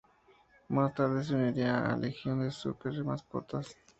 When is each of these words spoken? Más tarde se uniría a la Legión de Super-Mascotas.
Más 0.69 0.95
tarde 0.95 1.23
se 1.23 1.35
uniría 1.35 1.77
a 1.77 1.89
la 1.89 1.95
Legión 1.95 2.39
de 2.41 2.49
Super-Mascotas. 2.49 3.77